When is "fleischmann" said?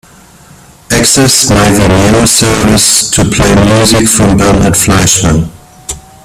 4.75-5.47